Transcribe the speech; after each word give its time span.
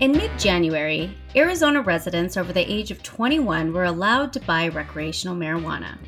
In 0.00 0.12
mid 0.12 0.30
January, 0.38 1.14
Arizona 1.36 1.82
residents 1.82 2.38
over 2.38 2.54
the 2.54 2.72
age 2.72 2.90
of 2.90 3.02
21 3.02 3.70
were 3.70 3.84
allowed 3.84 4.32
to 4.32 4.40
buy 4.40 4.68
recreational 4.68 5.36
marijuana. 5.36 5.98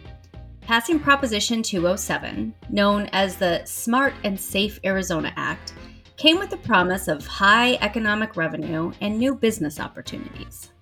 Passing 0.63 0.99
Proposition 0.99 1.63
207, 1.63 2.55
known 2.71 3.11
as 3.13 3.37
the 3.37 3.63
Smart 3.67 4.15
and 4.25 4.41
Safe 4.41 4.81
Arizona 4.83 5.31
Act, 5.37 5.75
came 6.17 6.39
with 6.39 6.49
the 6.49 6.57
promise 6.57 7.07
of 7.07 7.27
high 7.27 7.75
economic 7.83 8.35
revenue 8.35 8.93
and 9.03 9.19
new 9.19 9.35
business 9.35 9.79
opportunities. 9.79 10.73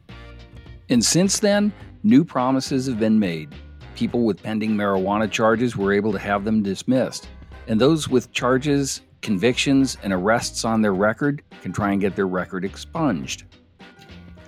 And 0.88 1.04
since 1.04 1.40
then, 1.40 1.72
new 2.04 2.24
promises 2.24 2.86
have 2.86 3.00
been 3.00 3.18
made. 3.18 3.52
People 3.96 4.24
with 4.24 4.40
pending 4.40 4.76
marijuana 4.76 5.28
charges 5.28 5.76
were 5.76 5.92
able 5.92 6.12
to 6.12 6.18
have 6.20 6.44
them 6.44 6.62
dismissed, 6.62 7.28
and 7.66 7.80
those 7.80 8.08
with 8.08 8.30
charges, 8.30 9.00
convictions, 9.20 9.96
and 10.02 10.12
arrests 10.12 10.64
on 10.64 10.82
their 10.82 10.94
record 10.94 11.42
can 11.62 11.72
try 11.72 11.92
and 11.92 12.00
get 12.00 12.16
their 12.16 12.26
record 12.26 12.64
expunged. 12.64 13.44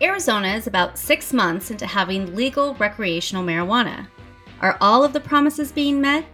Arizona 0.01 0.49
is 0.49 0.67
about 0.67 0.99
six 0.99 1.33
months 1.33 1.71
into 1.71 1.87
having 1.87 2.35
legal 2.35 2.75
recreational 2.75 3.45
marijuana. 3.45 4.07
Are 4.61 4.77
all 4.81 5.05
of 5.05 5.13
the 5.13 5.21
promises 5.21 5.73
being 5.73 6.01
met? 6.01 6.25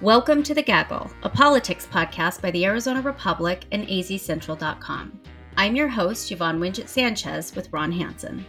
Welcome 0.00 0.42
to 0.44 0.54
The 0.54 0.62
Gaggle, 0.62 1.10
a 1.22 1.28
politics 1.28 1.88
podcast 1.90 2.40
by 2.40 2.50
the 2.50 2.64
Arizona 2.64 3.00
Republic 3.00 3.64
and 3.72 3.86
azcentral.com. 3.88 5.20
I'm 5.56 5.74
your 5.74 5.88
host, 5.88 6.30
Yvonne 6.30 6.60
Wingett 6.60 6.88
Sanchez, 6.88 7.54
with 7.56 7.72
Ron 7.72 7.90
Hansen. 7.90 8.44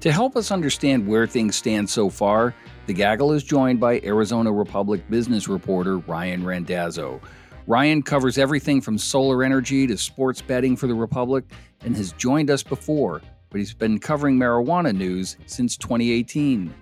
To 0.00 0.12
help 0.12 0.36
us 0.36 0.50
understand 0.50 1.08
where 1.08 1.26
things 1.26 1.56
stand 1.56 1.88
so 1.88 2.10
far, 2.10 2.54
The 2.86 2.92
Gaggle 2.92 3.32
is 3.32 3.42
joined 3.42 3.80
by 3.80 4.00
Arizona 4.04 4.52
Republic 4.52 5.02
business 5.08 5.48
reporter 5.48 5.98
Ryan 5.98 6.44
Randazzo. 6.44 7.20
Ryan 7.66 8.02
covers 8.02 8.36
everything 8.36 8.82
from 8.82 8.98
solar 8.98 9.42
energy 9.42 9.86
to 9.86 9.96
sports 9.96 10.42
betting 10.42 10.76
for 10.76 10.86
the 10.86 10.94
Republic 10.94 11.44
and 11.80 11.96
has 11.96 12.12
joined 12.12 12.50
us 12.50 12.62
before, 12.62 13.22
but 13.48 13.58
he's 13.58 13.72
been 13.72 13.98
covering 13.98 14.38
marijuana 14.38 14.94
news 14.94 15.38
since 15.46 15.78
2018. 15.78 16.74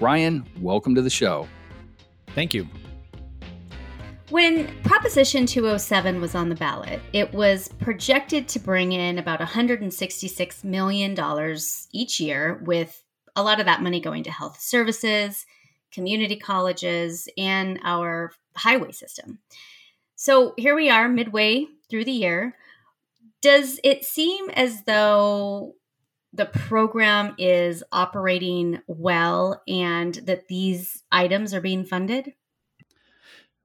Ryan, 0.00 0.46
welcome 0.60 0.94
to 0.94 1.02
the 1.02 1.10
show. 1.10 1.46
Thank 2.28 2.54
you. 2.54 2.66
When 4.30 4.68
Proposition 4.82 5.44
207 5.44 6.22
was 6.22 6.34
on 6.34 6.48
the 6.48 6.54
ballot, 6.54 7.00
it 7.12 7.34
was 7.34 7.68
projected 7.80 8.48
to 8.48 8.58
bring 8.60 8.92
in 8.92 9.18
about 9.18 9.40
$166 9.40 10.64
million 10.64 11.58
each 11.92 12.18
year, 12.18 12.62
with 12.64 13.04
a 13.36 13.42
lot 13.42 13.60
of 13.60 13.66
that 13.66 13.82
money 13.82 14.00
going 14.00 14.22
to 14.22 14.30
health 14.30 14.58
services, 14.58 15.44
community 15.92 16.36
colleges, 16.36 17.28
and 17.36 17.78
our 17.84 18.32
highway 18.56 18.92
system. 18.92 19.40
So 20.20 20.52
here 20.58 20.76
we 20.76 20.90
are, 20.90 21.08
midway 21.08 21.64
through 21.88 22.04
the 22.04 22.12
year. 22.12 22.54
Does 23.40 23.80
it 23.82 24.04
seem 24.04 24.50
as 24.50 24.82
though 24.82 25.76
the 26.34 26.44
program 26.44 27.34
is 27.38 27.82
operating 27.90 28.80
well 28.86 29.62
and 29.66 30.14
that 30.26 30.46
these 30.48 31.02
items 31.10 31.54
are 31.54 31.62
being 31.62 31.86
funded? 31.86 32.34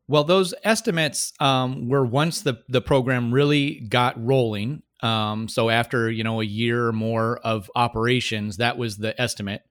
Well, 0.07 0.23
those 0.23 0.53
estimates 0.63 1.33
um, 1.41 1.89
were 1.89 2.05
once 2.05 2.39
the 2.39 2.63
the 2.69 2.79
program 2.79 3.33
really 3.33 3.81
got 3.81 4.15
rolling. 4.17 4.81
Um, 5.03 5.49
so 5.49 5.69
after 5.69 6.09
you 6.09 6.23
know 6.23 6.39
a 6.39 6.45
year 6.45 6.87
or 6.87 6.93
more 6.93 7.37
of 7.39 7.69
operations, 7.75 8.57
that 8.57 8.77
was 8.77 8.95
the 8.95 9.19
estimate. 9.21 9.63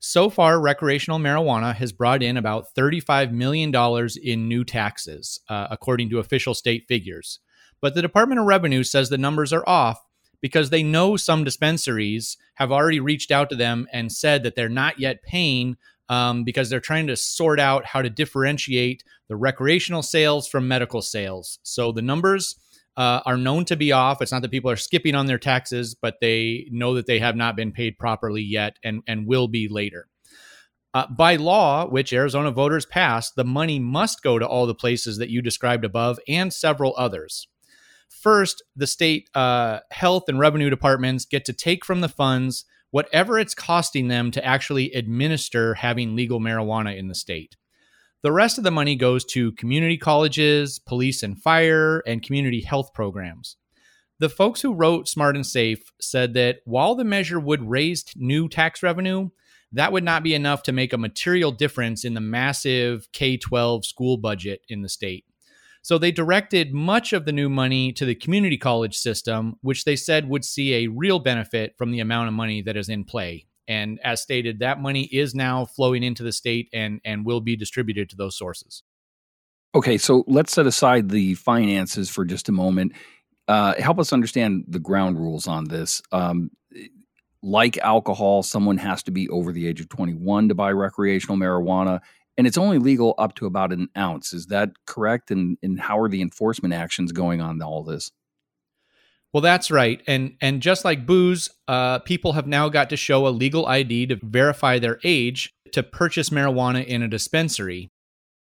So 0.00 0.30
far, 0.30 0.60
recreational 0.60 1.18
marijuana 1.18 1.74
has 1.74 1.92
brought 1.92 2.22
in 2.22 2.36
about 2.36 2.74
$35 2.76 3.32
million 3.32 3.74
in 4.22 4.48
new 4.48 4.64
taxes, 4.64 5.40
uh, 5.48 5.66
according 5.70 6.08
to 6.10 6.20
official 6.20 6.54
state 6.54 6.86
figures. 6.86 7.40
But 7.80 7.94
the 7.94 8.02
Department 8.02 8.40
of 8.40 8.46
Revenue 8.46 8.84
says 8.84 9.08
the 9.08 9.18
numbers 9.18 9.52
are 9.52 9.68
off 9.68 10.04
because 10.40 10.70
they 10.70 10.84
know 10.84 11.16
some 11.16 11.42
dispensaries 11.42 12.36
have 12.54 12.70
already 12.70 13.00
reached 13.00 13.32
out 13.32 13.50
to 13.50 13.56
them 13.56 13.88
and 13.92 14.12
said 14.12 14.44
that 14.44 14.54
they're 14.54 14.68
not 14.68 15.00
yet 15.00 15.22
paying 15.22 15.76
um, 16.08 16.44
because 16.44 16.70
they're 16.70 16.80
trying 16.80 17.08
to 17.08 17.16
sort 17.16 17.60
out 17.60 17.84
how 17.84 18.00
to 18.00 18.08
differentiate 18.08 19.04
the 19.28 19.36
recreational 19.36 20.02
sales 20.02 20.48
from 20.48 20.68
medical 20.68 21.02
sales. 21.02 21.58
So 21.62 21.92
the 21.92 22.02
numbers 22.02 22.56
uh, 22.98 23.22
are 23.24 23.38
known 23.38 23.64
to 23.64 23.76
be 23.76 23.92
off. 23.92 24.20
It's 24.20 24.32
not 24.32 24.42
that 24.42 24.50
people 24.50 24.70
are 24.70 24.76
skipping 24.76 25.14
on 25.14 25.26
their 25.26 25.38
taxes, 25.38 25.94
but 25.94 26.16
they 26.20 26.66
know 26.70 26.94
that 26.94 27.06
they 27.06 27.20
have 27.20 27.36
not 27.36 27.54
been 27.54 27.70
paid 27.70 27.96
properly 27.96 28.42
yet 28.42 28.76
and, 28.82 29.02
and 29.06 29.26
will 29.26 29.46
be 29.46 29.68
later. 29.68 30.08
Uh, 30.92 31.06
by 31.06 31.36
law, 31.36 31.86
which 31.86 32.12
Arizona 32.12 32.50
voters 32.50 32.84
passed, 32.84 33.36
the 33.36 33.44
money 33.44 33.78
must 33.78 34.22
go 34.22 34.36
to 34.38 34.46
all 34.46 34.66
the 34.66 34.74
places 34.74 35.18
that 35.18 35.30
you 35.30 35.40
described 35.40 35.84
above 35.84 36.18
and 36.26 36.52
several 36.52 36.92
others. 36.98 37.46
First, 38.08 38.64
the 38.74 38.86
state 38.86 39.30
uh, 39.32 39.78
health 39.92 40.24
and 40.28 40.40
revenue 40.40 40.70
departments 40.70 41.24
get 41.24 41.44
to 41.44 41.52
take 41.52 41.84
from 41.84 42.00
the 42.00 42.08
funds 42.08 42.64
whatever 42.90 43.38
it's 43.38 43.54
costing 43.54 44.08
them 44.08 44.30
to 44.32 44.44
actually 44.44 44.92
administer 44.92 45.74
having 45.74 46.16
legal 46.16 46.40
marijuana 46.40 46.96
in 46.96 47.06
the 47.06 47.14
state. 47.14 47.54
The 48.22 48.32
rest 48.32 48.58
of 48.58 48.64
the 48.64 48.72
money 48.72 48.96
goes 48.96 49.24
to 49.26 49.52
community 49.52 49.96
colleges, 49.96 50.80
police 50.80 51.22
and 51.22 51.40
fire, 51.40 52.00
and 52.00 52.22
community 52.22 52.62
health 52.62 52.92
programs. 52.92 53.56
The 54.18 54.28
folks 54.28 54.60
who 54.60 54.74
wrote 54.74 55.06
Smart 55.06 55.36
and 55.36 55.46
Safe 55.46 55.92
said 56.00 56.34
that 56.34 56.58
while 56.64 56.96
the 56.96 57.04
measure 57.04 57.38
would 57.38 57.68
raise 57.68 58.04
new 58.16 58.48
tax 58.48 58.82
revenue, 58.82 59.28
that 59.70 59.92
would 59.92 60.02
not 60.02 60.24
be 60.24 60.34
enough 60.34 60.64
to 60.64 60.72
make 60.72 60.92
a 60.92 60.98
material 60.98 61.52
difference 61.52 62.04
in 62.04 62.14
the 62.14 62.20
massive 62.20 63.06
K 63.12 63.36
12 63.36 63.86
school 63.86 64.16
budget 64.16 64.62
in 64.68 64.82
the 64.82 64.88
state. 64.88 65.24
So 65.82 65.96
they 65.96 66.10
directed 66.10 66.74
much 66.74 67.12
of 67.12 67.24
the 67.24 67.32
new 67.32 67.48
money 67.48 67.92
to 67.92 68.04
the 68.04 68.16
community 68.16 68.58
college 68.58 68.96
system, 68.96 69.58
which 69.60 69.84
they 69.84 69.94
said 69.94 70.28
would 70.28 70.44
see 70.44 70.74
a 70.74 70.88
real 70.88 71.20
benefit 71.20 71.74
from 71.78 71.92
the 71.92 72.00
amount 72.00 72.26
of 72.26 72.34
money 72.34 72.62
that 72.62 72.76
is 72.76 72.88
in 72.88 73.04
play. 73.04 73.46
And 73.68 74.00
as 74.02 74.22
stated, 74.22 74.60
that 74.60 74.80
money 74.80 75.04
is 75.04 75.34
now 75.34 75.66
flowing 75.66 76.02
into 76.02 76.22
the 76.22 76.32
state 76.32 76.68
and, 76.72 77.00
and 77.04 77.24
will 77.24 77.40
be 77.40 77.54
distributed 77.54 78.10
to 78.10 78.16
those 78.16 78.36
sources. 78.36 78.82
Okay, 79.74 79.98
so 79.98 80.24
let's 80.26 80.52
set 80.52 80.66
aside 80.66 81.10
the 81.10 81.34
finances 81.34 82.08
for 82.08 82.24
just 82.24 82.48
a 82.48 82.52
moment. 82.52 82.92
Uh, 83.46 83.74
help 83.80 83.98
us 83.98 84.12
understand 84.12 84.64
the 84.66 84.78
ground 84.78 85.18
rules 85.18 85.46
on 85.46 85.64
this. 85.64 86.02
Um, 86.10 86.50
like 87.42 87.78
alcohol, 87.78 88.42
someone 88.42 88.78
has 88.78 89.02
to 89.04 89.10
be 89.10 89.28
over 89.28 89.52
the 89.52 89.68
age 89.68 89.80
of 89.80 89.88
21 89.88 90.48
to 90.48 90.54
buy 90.54 90.72
recreational 90.72 91.36
marijuana 91.36 92.00
and 92.38 92.46
it's 92.46 92.56
only 92.56 92.78
legal 92.78 93.16
up 93.18 93.34
to 93.34 93.46
about 93.46 93.72
an 93.72 93.88
ounce. 93.98 94.32
Is 94.32 94.46
that 94.46 94.70
correct? 94.86 95.30
And 95.30 95.58
and 95.62 95.78
how 95.78 95.98
are 95.98 96.08
the 96.08 96.22
enforcement 96.22 96.72
actions 96.72 97.12
going 97.12 97.40
on 97.42 97.60
all 97.60 97.82
this? 97.82 98.12
Well, 99.32 99.42
that's 99.42 99.70
right, 99.70 100.02
and 100.06 100.36
and 100.40 100.62
just 100.62 100.84
like 100.84 101.06
booze, 101.06 101.50
uh, 101.66 101.98
people 102.00 102.32
have 102.32 102.46
now 102.46 102.68
got 102.68 102.90
to 102.90 102.96
show 102.96 103.26
a 103.26 103.28
legal 103.28 103.66
ID 103.66 104.06
to 104.06 104.16
verify 104.22 104.78
their 104.78 104.98
age 105.04 105.52
to 105.72 105.82
purchase 105.82 106.30
marijuana 106.30 106.84
in 106.84 107.02
a 107.02 107.08
dispensary. 107.08 107.90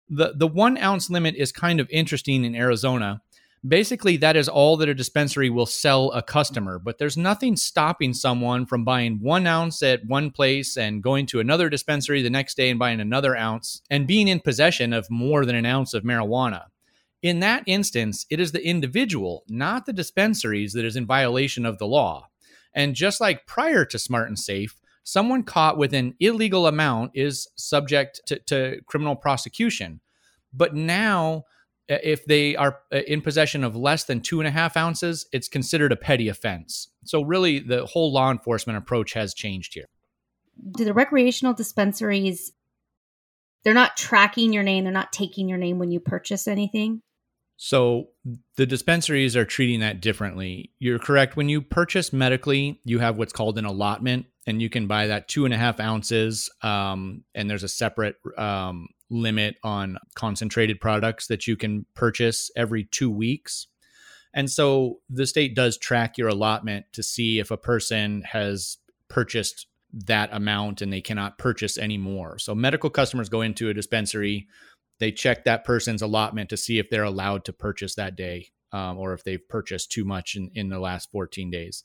the 0.09 0.35
The 0.37 0.47
one 0.47 0.79
ounce 0.79 1.11
limit 1.11 1.35
is 1.35 1.51
kind 1.51 1.81
of 1.81 1.89
interesting 1.91 2.45
in 2.45 2.55
Arizona 2.55 3.23
Basically, 3.67 4.17
that 4.19 4.37
is 4.37 4.49
all 4.49 4.77
that 4.77 4.89
a 4.89 4.95
dispensary 4.95 5.51
will 5.51 5.67
sell 5.67 6.13
a 6.13 6.23
customer, 6.23 6.79
but 6.79 6.99
there's 6.99 7.17
nothing 7.17 7.57
stopping 7.57 8.15
someone 8.15 8.65
from 8.65 8.85
buying 8.85 9.19
one 9.21 9.47
ounce 9.47 9.83
at 9.83 10.05
one 10.07 10.31
place 10.31 10.77
and 10.77 11.03
going 11.03 11.27
to 11.27 11.41
another 11.41 11.69
dispensary 11.69 12.23
the 12.23 12.31
next 12.31 12.57
day 12.57 12.71
and 12.71 12.79
buying 12.79 13.01
another 13.01 13.35
ounce 13.35 13.83
and 13.91 14.07
being 14.07 14.29
in 14.29 14.41
possession 14.41 14.93
of 14.93 15.11
more 15.11 15.45
than 15.45 15.57
an 15.57 15.67
ounce 15.67 15.95
of 15.95 16.05
marijuana. 16.05 16.65
In 17.27 17.41
that 17.41 17.65
instance, 17.67 18.25
it 18.31 18.39
is 18.39 18.53
the 18.53 18.65
individual, 18.65 19.43
not 19.49 19.85
the 19.85 19.93
dispensaries, 19.93 20.75
that 20.75 20.85
is 20.85 20.95
in 20.95 21.07
violation 21.07 21.67
of 21.67 21.79
the 21.79 21.87
law. 21.89 22.29
And 22.73 22.95
just 22.95 23.21
like 23.21 23.49
prior 23.49 23.85
to 23.85 23.99
Smart 23.99 24.29
and 24.29 24.39
Safe, 24.39 24.77
someone 25.03 25.43
caught 25.43 25.77
with 25.77 25.93
an 25.93 26.15
illegal 26.21 26.69
amount 26.69 27.11
is 27.15 27.49
subject 27.57 28.21
to, 28.27 28.39
to 28.47 28.81
criminal 28.87 29.17
prosecution. 29.17 30.01
But 30.53 30.77
now, 30.77 31.47
if 31.89 32.25
they 32.27 32.55
are 32.55 32.79
uh, 32.93 32.99
in 33.09 33.23
possession 33.23 33.65
of 33.65 33.75
less 33.75 34.05
than 34.05 34.21
two 34.21 34.39
and 34.39 34.47
a 34.47 34.53
half 34.53 34.77
ounces, 34.77 35.27
it's 35.33 35.49
considered 35.49 35.91
a 35.91 35.97
petty 35.97 36.29
offense. 36.29 36.91
So, 37.07 37.23
really, 37.23 37.59
the 37.59 37.87
whole 37.87 38.13
law 38.13 38.31
enforcement 38.31 38.79
approach 38.79 39.15
has 39.15 39.35
changed 39.35 39.75
here. 39.75 39.87
Do 40.77 40.85
the 40.85 40.95
recreational 40.95 41.55
dispensaries, 41.55 42.53
they're 43.65 43.75
not 43.75 43.97
tracking 43.97 44.53
your 44.53 44.63
name, 44.63 44.85
they're 44.85 44.93
not 44.93 45.13
taking 45.13 45.49
your 45.49 45.59
name 45.59 45.81
when 45.81 45.91
you 45.91 45.99
purchase 45.99 46.47
anything? 46.47 47.03
So, 47.57 48.09
the 48.57 48.67
dispensaries 48.67 49.35
are 49.35 49.47
treating 49.47 49.81
that 49.81 50.01
differently. 50.01 50.73
You're 50.79 50.99
correct. 50.99 51.37
When 51.37 51.49
you 51.49 51.63
purchase 51.63 52.13
medically, 52.13 52.81
you 52.85 52.99
have 52.99 53.17
what's 53.17 53.33
called 53.33 53.57
an 53.57 53.65
allotment, 53.65 54.27
and 54.47 54.61
you 54.61 54.69
can 54.69 54.87
buy 54.87 55.07
that 55.07 55.29
two 55.29 55.47
and 55.47 55.55
a 55.55 55.57
half 55.57 55.81
ounces, 55.81 56.51
um, 56.63 57.25
and 57.35 57.49
there's 57.49 57.63
a 57.63 57.69
separate 57.69 58.17
um, 58.37 58.89
limit 59.11 59.57
on 59.63 59.99
concentrated 60.15 60.81
products 60.81 61.29
that 61.29 61.47
you 61.47 61.57
can 61.57 61.87
purchase 61.95 62.51
every 62.57 62.85
two 62.85 63.11
weeks. 63.11 63.69
And 64.35 64.51
so 64.51 65.01
the 65.09 65.27
state 65.27 65.55
does 65.55 65.79
track 65.79 66.19
your 66.19 66.29
allotment 66.29 66.87
to 66.93 67.03
see 67.03 67.39
if 67.39 67.51
a 67.51 67.57
person 67.57 68.23
has 68.23 68.77
purchased 69.09 69.67
that 69.93 70.29
amount 70.33 70.83
and 70.83 70.93
they 70.93 71.01
cannot 71.01 71.39
purchase 71.39 71.79
any 71.79 71.97
more. 71.97 72.39
So 72.39 72.55
medical 72.55 72.91
customers 72.91 73.31
go 73.31 73.41
into 73.41 73.71
a 73.71 73.75
dispensary, 73.75 74.47
they 74.99 75.13
check 75.13 75.45
that 75.45 75.65
person's 75.65 76.03
allotment 76.03 76.51
to 76.51 76.57
see 76.57 76.79
if 76.79 76.91
they're 76.91 77.05
allowed 77.05 77.45
to 77.45 77.53
purchase 77.53 77.95
that 77.95 78.17
day 78.17 78.49
um, 78.73 78.99
or 78.99 79.13
if 79.13 79.25
they've 79.25 79.49
purchased 79.49 79.91
too 79.91 80.05
much 80.05 80.37
in, 80.37 80.51
in 80.55 80.69
the 80.69 80.81
last 80.81 81.11
14 81.11 81.51
days. 81.51 81.85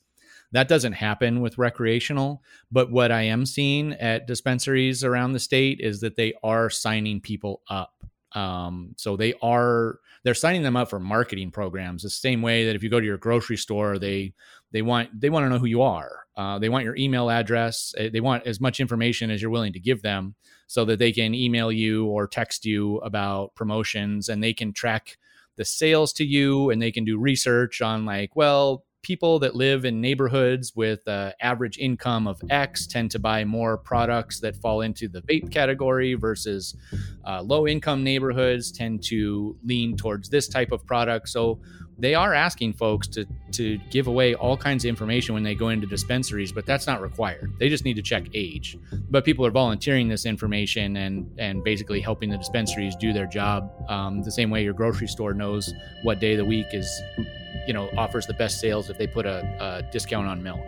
That 0.52 0.68
doesn't 0.68 0.94
happen 0.94 1.40
with 1.40 1.58
recreational. 1.58 2.42
But 2.70 2.90
what 2.90 3.10
I 3.10 3.22
am 3.22 3.46
seeing 3.46 3.92
at 3.94 4.26
dispensaries 4.26 5.02
around 5.04 5.32
the 5.32 5.40
state 5.40 5.80
is 5.80 6.00
that 6.00 6.16
they 6.16 6.34
are 6.42 6.70
signing 6.70 7.20
people 7.20 7.62
up. 7.68 8.04
Um, 8.34 8.94
so 8.96 9.16
they 9.16 9.34
are 9.42 9.98
they're 10.24 10.34
signing 10.34 10.62
them 10.62 10.76
up 10.76 10.88
for 10.88 11.00
marketing 11.00 11.50
programs 11.50 12.02
the 12.02 12.10
same 12.10 12.42
way 12.42 12.64
that 12.66 12.76
if 12.76 12.82
you 12.82 12.88
go 12.88 13.00
to 13.00 13.06
your 13.06 13.18
grocery 13.18 13.56
store, 13.56 13.98
they 13.98 14.34
they 14.70 14.82
want 14.82 15.20
they 15.20 15.30
want 15.30 15.44
to 15.44 15.50
know 15.50 15.58
who 15.58 15.66
you 15.66 15.82
are. 15.82 16.20
Uh, 16.36 16.58
they 16.58 16.68
want 16.68 16.84
your 16.84 16.96
email 16.96 17.30
address. 17.30 17.94
Eh, 17.98 18.08
they 18.10 18.20
want 18.20 18.46
as 18.46 18.60
much 18.60 18.80
information 18.80 19.30
as 19.30 19.42
you're 19.42 19.50
willing 19.50 19.72
to 19.72 19.80
give 19.80 20.02
them, 20.02 20.34
so 20.66 20.84
that 20.84 20.98
they 20.98 21.12
can 21.12 21.34
email 21.34 21.70
you 21.70 22.06
or 22.06 22.26
text 22.26 22.64
you 22.64 22.96
about 22.98 23.54
promotions, 23.54 24.28
and 24.28 24.42
they 24.42 24.52
can 24.54 24.72
track 24.72 25.18
the 25.56 25.64
sales 25.64 26.12
to 26.14 26.24
you, 26.24 26.70
and 26.70 26.80
they 26.80 26.92
can 26.92 27.04
do 27.04 27.18
research 27.18 27.82
on 27.82 28.06
like, 28.06 28.34
well, 28.34 28.84
people 29.02 29.40
that 29.40 29.56
live 29.56 29.84
in 29.84 30.00
neighborhoods 30.00 30.74
with 30.76 31.06
uh, 31.08 31.32
average 31.40 31.76
income 31.78 32.28
of 32.28 32.40
X 32.50 32.86
tend 32.86 33.10
to 33.10 33.18
buy 33.18 33.44
more 33.44 33.76
products 33.76 34.40
that 34.40 34.56
fall 34.56 34.80
into 34.80 35.08
the 35.08 35.20
vape 35.22 35.50
category 35.50 36.14
versus 36.14 36.76
uh, 37.26 37.42
low 37.42 37.66
income 37.66 38.04
neighborhoods 38.04 38.70
tend 38.70 39.02
to 39.02 39.56
lean 39.64 39.96
towards 39.96 40.28
this 40.28 40.46
type 40.48 40.70
of 40.70 40.86
product. 40.86 41.28
So 41.28 41.60
they 41.98 42.14
are 42.14 42.32
asking 42.32 42.72
folks 42.74 43.06
to 43.08 43.26
to 43.52 43.76
give 43.90 44.06
away 44.06 44.34
all 44.34 44.56
kinds 44.56 44.84
of 44.84 44.88
information 44.88 45.34
when 45.34 45.42
they 45.42 45.54
go 45.54 45.68
into 45.68 45.86
dispensaries, 45.86 46.50
but 46.50 46.64
that's 46.64 46.86
not 46.86 47.02
required. 47.02 47.52
They 47.58 47.68
just 47.68 47.84
need 47.84 47.96
to 47.96 48.02
check 48.02 48.24
age. 48.32 48.78
But 49.10 49.24
people 49.24 49.44
are 49.44 49.50
volunteering 49.50 50.08
this 50.08 50.26
information 50.26 50.96
and 50.96 51.30
and 51.38 51.62
basically 51.62 52.00
helping 52.00 52.30
the 52.30 52.38
dispensaries 52.38 52.96
do 52.96 53.12
their 53.12 53.26
job 53.26 53.70
um, 53.88 54.22
the 54.22 54.32
same 54.32 54.48
way 54.48 54.62
your 54.62 54.74
grocery 54.74 55.08
store 55.08 55.34
knows 55.34 55.72
what 56.02 56.20
day 56.20 56.32
of 56.32 56.38
the 56.38 56.44
week 56.44 56.66
is 56.72 56.88
you 57.66 57.72
know 57.72 57.90
offers 57.96 58.26
the 58.26 58.34
best 58.34 58.60
sales 58.60 58.90
if 58.90 58.98
they 58.98 59.06
put 59.06 59.26
a, 59.26 59.40
a 59.60 59.82
discount 59.90 60.26
on 60.26 60.42
milk. 60.42 60.60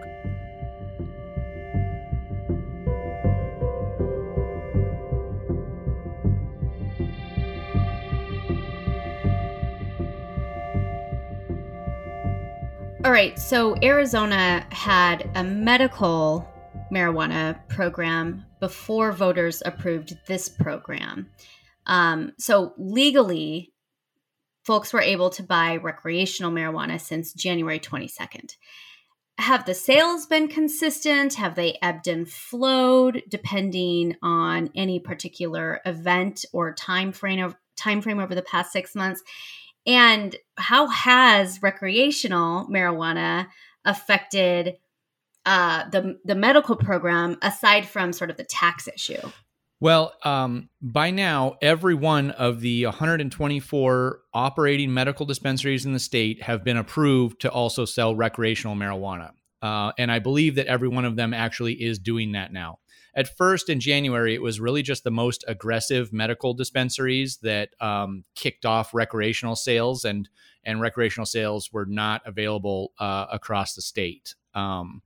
All 13.04 13.12
right, 13.12 13.38
so 13.38 13.76
Arizona 13.82 14.66
had 14.70 15.28
a 15.34 15.44
medical 15.44 16.48
marijuana 16.90 17.58
program 17.68 18.46
before 18.60 19.12
voters 19.12 19.62
approved 19.66 20.16
this 20.26 20.48
program. 20.48 21.28
Um, 21.84 22.32
so 22.38 22.72
legally, 22.78 23.73
folks 24.64 24.92
were 24.92 25.00
able 25.00 25.30
to 25.30 25.42
buy 25.42 25.76
recreational 25.76 26.50
marijuana 26.50 27.00
since 27.00 27.32
January 27.32 27.78
22nd. 27.78 28.56
Have 29.38 29.64
the 29.64 29.74
sales 29.74 30.26
been 30.26 30.48
consistent? 30.48 31.34
Have 31.34 31.56
they 31.56 31.76
ebbed 31.82 32.06
and 32.06 32.28
flowed 32.28 33.22
depending 33.28 34.16
on 34.22 34.70
any 34.74 35.00
particular 35.00 35.80
event 35.84 36.44
or 36.52 36.72
time 36.72 37.12
frame 37.12 37.44
of 37.44 37.56
time 37.76 38.00
frame 38.00 38.20
over 38.20 38.34
the 38.34 38.42
past 38.42 38.72
6 38.72 38.94
months? 38.94 39.22
And 39.86 40.36
how 40.56 40.86
has 40.86 41.62
recreational 41.62 42.66
marijuana 42.68 43.48
affected 43.84 44.76
uh, 45.44 45.88
the 45.90 46.18
the 46.24 46.34
medical 46.34 46.76
program 46.76 47.36
aside 47.42 47.86
from 47.86 48.12
sort 48.12 48.30
of 48.30 48.36
the 48.36 48.44
tax 48.44 48.88
issue? 48.88 49.20
Well, 49.84 50.14
um, 50.24 50.70
by 50.80 51.10
now, 51.10 51.58
every 51.60 51.94
one 51.94 52.30
of 52.30 52.62
the 52.62 52.86
124 52.86 54.20
operating 54.32 54.94
medical 54.94 55.26
dispensaries 55.26 55.84
in 55.84 55.92
the 55.92 55.98
state 55.98 56.42
have 56.42 56.64
been 56.64 56.78
approved 56.78 57.42
to 57.42 57.50
also 57.50 57.84
sell 57.84 58.16
recreational 58.16 58.76
marijuana. 58.76 59.32
Uh, 59.60 59.92
and 59.98 60.10
I 60.10 60.20
believe 60.20 60.54
that 60.54 60.68
every 60.68 60.88
one 60.88 61.04
of 61.04 61.16
them 61.16 61.34
actually 61.34 61.74
is 61.74 61.98
doing 61.98 62.32
that 62.32 62.50
now. 62.50 62.78
At 63.14 63.36
first, 63.36 63.68
in 63.68 63.78
January, 63.78 64.34
it 64.34 64.40
was 64.40 64.58
really 64.58 64.80
just 64.80 65.04
the 65.04 65.10
most 65.10 65.44
aggressive 65.46 66.14
medical 66.14 66.54
dispensaries 66.54 67.36
that 67.42 67.68
um, 67.78 68.24
kicked 68.34 68.64
off 68.64 68.94
recreational 68.94 69.54
sales, 69.54 70.06
and 70.06 70.30
and 70.64 70.80
recreational 70.80 71.26
sales 71.26 71.74
were 71.74 71.84
not 71.84 72.22
available 72.24 72.92
uh, 72.98 73.26
across 73.30 73.74
the 73.74 73.82
state. 73.82 74.34
Um, 74.54 75.02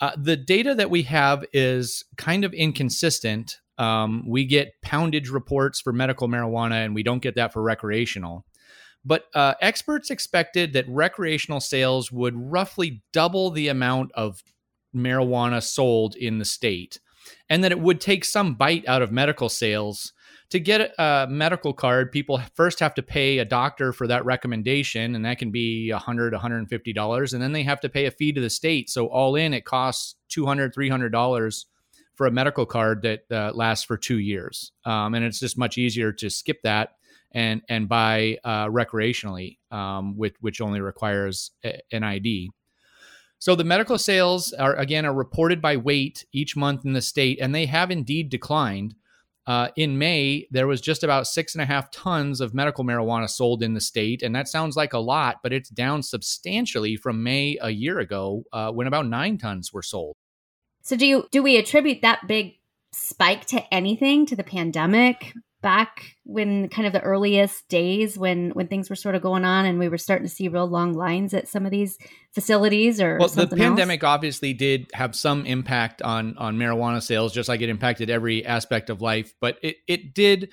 uh, 0.00 0.12
the 0.16 0.36
data 0.36 0.76
that 0.76 0.88
we 0.88 1.02
have 1.02 1.44
is 1.52 2.04
kind 2.16 2.44
of 2.44 2.54
inconsistent 2.54 3.58
um, 3.78 4.24
we 4.26 4.44
get 4.44 4.74
poundage 4.82 5.30
reports 5.30 5.80
for 5.80 5.92
medical 5.92 6.28
marijuana, 6.28 6.84
and 6.84 6.94
we 6.94 7.02
don't 7.02 7.22
get 7.22 7.36
that 7.36 7.52
for 7.52 7.62
recreational. 7.62 8.44
But 9.04 9.24
uh, 9.34 9.54
experts 9.60 10.10
expected 10.10 10.72
that 10.72 10.88
recreational 10.88 11.60
sales 11.60 12.10
would 12.10 12.34
roughly 12.36 13.02
double 13.12 13.50
the 13.50 13.68
amount 13.68 14.10
of 14.12 14.42
marijuana 14.94 15.62
sold 15.62 16.16
in 16.16 16.38
the 16.38 16.44
state, 16.44 16.98
and 17.48 17.62
that 17.62 17.72
it 17.72 17.80
would 17.80 18.00
take 18.00 18.24
some 18.24 18.54
bite 18.54 18.86
out 18.88 19.02
of 19.02 19.12
medical 19.12 19.48
sales. 19.48 20.12
To 20.50 20.58
get 20.58 20.94
a 20.98 21.26
medical 21.28 21.74
card, 21.74 22.10
people 22.10 22.40
first 22.54 22.80
have 22.80 22.94
to 22.94 23.02
pay 23.02 23.38
a 23.38 23.44
doctor 23.44 23.92
for 23.92 24.06
that 24.06 24.24
recommendation, 24.24 25.14
and 25.14 25.24
that 25.24 25.38
can 25.38 25.50
be 25.50 25.92
$100, 25.94 26.32
$150. 26.32 27.32
And 27.32 27.42
then 27.42 27.52
they 27.52 27.62
have 27.64 27.80
to 27.80 27.88
pay 27.90 28.06
a 28.06 28.10
fee 28.10 28.32
to 28.32 28.40
the 28.40 28.48
state. 28.48 28.88
So, 28.88 29.08
all 29.08 29.36
in, 29.36 29.52
it 29.52 29.66
costs 29.66 30.16
$200, 30.30 30.72
$300 30.74 31.64
for 32.18 32.26
a 32.26 32.32
medical 32.32 32.66
card 32.66 33.02
that 33.02 33.20
uh, 33.30 33.52
lasts 33.54 33.84
for 33.84 33.96
two 33.96 34.18
years, 34.18 34.72
um, 34.84 35.14
and 35.14 35.24
it's 35.24 35.38
just 35.38 35.56
much 35.56 35.78
easier 35.78 36.12
to 36.12 36.28
skip 36.28 36.60
that 36.64 36.96
and 37.30 37.62
and 37.68 37.88
buy 37.88 38.38
uh, 38.42 38.66
recreationally, 38.66 39.58
um, 39.70 40.16
which 40.16 40.60
only 40.60 40.80
requires 40.80 41.52
a, 41.64 41.80
an 41.92 42.02
ID. 42.02 42.50
So 43.38 43.54
the 43.54 43.62
medical 43.62 43.98
sales 43.98 44.52
are 44.52 44.74
again 44.74 45.06
are 45.06 45.14
reported 45.14 45.62
by 45.62 45.76
weight 45.76 46.26
each 46.32 46.56
month 46.56 46.84
in 46.84 46.92
the 46.92 47.00
state, 47.00 47.38
and 47.40 47.54
they 47.54 47.66
have 47.66 47.90
indeed 47.90 48.28
declined. 48.28 48.94
Uh, 49.46 49.68
in 49.76 49.96
May, 49.96 50.46
there 50.50 50.66
was 50.66 50.78
just 50.78 51.02
about 51.02 51.26
six 51.26 51.54
and 51.54 51.62
a 51.62 51.66
half 51.66 51.90
tons 51.90 52.42
of 52.42 52.52
medical 52.52 52.84
marijuana 52.84 53.30
sold 53.30 53.62
in 53.62 53.72
the 53.72 53.80
state, 53.80 54.22
and 54.22 54.34
that 54.34 54.48
sounds 54.48 54.76
like 54.76 54.92
a 54.92 54.98
lot, 54.98 55.36
but 55.42 55.54
it's 55.54 55.70
down 55.70 56.02
substantially 56.02 56.96
from 56.96 57.22
May 57.22 57.56
a 57.62 57.70
year 57.70 57.98
ago 57.98 58.42
uh, 58.52 58.70
when 58.72 58.86
about 58.88 59.06
nine 59.06 59.38
tons 59.38 59.72
were 59.72 59.82
sold. 59.82 60.16
So 60.88 60.96
do 60.96 61.04
you 61.04 61.28
do 61.30 61.42
we 61.42 61.58
attribute 61.58 62.00
that 62.00 62.26
big 62.26 62.54
spike 62.94 63.44
to 63.44 63.62
anything 63.74 64.24
to 64.24 64.36
the 64.36 64.42
pandemic 64.42 65.34
back 65.60 66.16
when 66.24 66.70
kind 66.70 66.86
of 66.86 66.94
the 66.94 67.02
earliest 67.02 67.68
days 67.68 68.16
when 68.16 68.52
when 68.52 68.68
things 68.68 68.88
were 68.88 68.96
sort 68.96 69.14
of 69.14 69.20
going 69.20 69.44
on 69.44 69.66
and 69.66 69.78
we 69.78 69.90
were 69.90 69.98
starting 69.98 70.26
to 70.26 70.32
see 70.32 70.48
real 70.48 70.66
long 70.66 70.94
lines 70.94 71.34
at 71.34 71.46
some 71.46 71.66
of 71.66 71.72
these 71.72 71.98
facilities 72.32 73.02
or 73.02 73.18
well 73.18 73.28
the 73.28 73.46
pandemic 73.46 74.02
else? 74.02 74.14
obviously 74.14 74.54
did 74.54 74.90
have 74.94 75.14
some 75.14 75.44
impact 75.44 76.00
on 76.00 76.38
on 76.38 76.56
marijuana 76.56 77.02
sales 77.02 77.34
just 77.34 77.50
like 77.50 77.60
it 77.60 77.68
impacted 77.68 78.08
every 78.08 78.46
aspect 78.46 78.88
of 78.88 79.02
life 79.02 79.34
but 79.42 79.58
it 79.60 79.76
it 79.86 80.14
did 80.14 80.48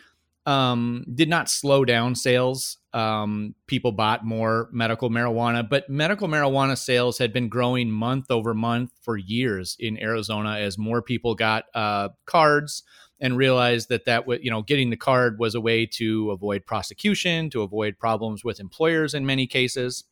um, 0.46 1.06
did 1.14 1.28
not 1.28 1.50
slow 1.50 1.86
down 1.86 2.16
sales. 2.16 2.78
Um, 2.94 3.56
people 3.68 3.92
bought 3.92 4.24
more 4.24 4.70
medical 4.72 5.10
marijuana, 5.10 5.68
but 5.68 5.90
medical 5.90 6.28
marijuana 6.28 6.78
sales 6.78 7.18
had 7.18 7.34
been 7.34 7.50
growing 7.50 7.90
month 7.92 8.30
over 8.30 8.54
month 8.54 8.92
for 9.02 9.18
years 9.18 9.76
in 9.80 10.02
Arizona 10.02 10.58
as 10.58 10.78
more 10.78 11.02
people 11.02 11.36
got 11.36 11.66
uh, 11.74 12.10
cards 12.26 12.84
and 13.20 13.38
realized 13.38 13.90
that 13.90 14.06
that 14.06 14.28
was 14.28 14.40
you 14.42 14.52
know 14.52 14.62
getting 14.62 14.90
the 14.90 14.98
card 14.98 15.40
was 15.40 15.56
a 15.56 15.62
way 15.62 15.86
to 15.86 16.32
avoid 16.32 16.66
prosecution, 16.66 17.50
to 17.50 17.62
avoid 17.62 17.98
problems 17.98 18.44
with 18.44 18.60
employers 18.60 19.14
in 19.14 19.26
many 19.26 19.48
cases. 19.48 20.04